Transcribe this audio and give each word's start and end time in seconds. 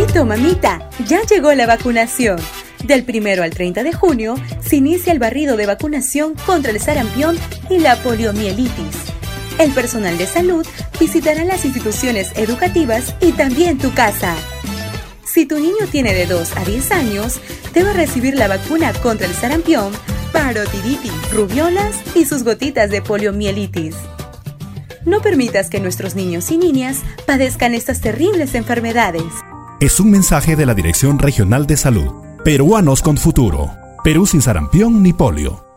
Papito, 0.00 0.24
mamita, 0.24 0.88
ya 1.06 1.20
llegó 1.24 1.52
la 1.52 1.66
vacunación. 1.66 2.38
Del 2.84 3.04
primero 3.04 3.42
al 3.42 3.50
30 3.50 3.82
de 3.82 3.92
junio 3.92 4.34
se 4.66 4.76
inicia 4.76 5.12
el 5.12 5.18
barrido 5.18 5.58
de 5.58 5.66
vacunación 5.66 6.36
contra 6.46 6.70
el 6.70 6.80
sarampión 6.80 7.38
y 7.68 7.80
la 7.80 7.96
poliomielitis. 7.96 8.96
El 9.58 9.72
personal 9.72 10.16
de 10.16 10.26
salud 10.26 10.66
visitará 10.98 11.44
las 11.44 11.66
instituciones 11.66 12.32
educativas 12.36 13.14
y 13.20 13.32
también 13.32 13.76
tu 13.76 13.92
casa. 13.92 14.34
Si 15.26 15.44
tu 15.44 15.58
niño 15.58 15.86
tiene 15.90 16.14
de 16.14 16.24
2 16.24 16.56
a 16.56 16.64
10 16.64 16.92
años, 16.92 17.38
debe 17.74 17.92
recibir 17.92 18.36
la 18.36 18.48
vacuna 18.48 18.94
contra 19.02 19.26
el 19.26 19.34
sarampión, 19.34 19.92
parotiditis, 20.32 21.30
rubiolas 21.30 21.94
y 22.14 22.24
sus 22.24 22.42
gotitas 22.42 22.88
de 22.88 23.02
poliomielitis. 23.02 23.96
No 25.04 25.20
permitas 25.20 25.68
que 25.68 25.78
nuestros 25.78 26.14
niños 26.14 26.50
y 26.50 26.56
niñas 26.56 27.00
padezcan 27.26 27.74
estas 27.74 28.00
terribles 28.00 28.54
enfermedades. 28.54 29.24
Es 29.80 29.98
un 29.98 30.10
mensaje 30.10 30.56
de 30.56 30.66
la 30.66 30.74
Dirección 30.74 31.18
Regional 31.18 31.66
de 31.66 31.78
Salud. 31.78 32.12
Peruanos 32.44 33.00
con 33.00 33.16
futuro. 33.16 33.70
Perú 34.04 34.26
sin 34.26 34.42
sarampión 34.42 35.02
ni 35.02 35.14
polio. 35.14 35.69